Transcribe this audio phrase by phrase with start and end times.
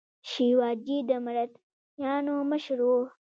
[0.29, 2.89] شیواجي د مراتیانو مشر و.